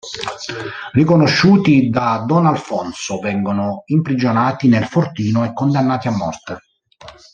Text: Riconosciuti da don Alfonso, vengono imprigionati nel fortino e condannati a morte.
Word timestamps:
Riconosciuti 0.93 1.91
da 1.91 2.23
don 2.25 2.47
Alfonso, 2.47 3.19
vengono 3.19 3.83
imprigionati 3.85 4.67
nel 4.67 4.85
fortino 4.85 5.45
e 5.45 5.53
condannati 5.53 6.07
a 6.07 6.11
morte. 6.11 6.59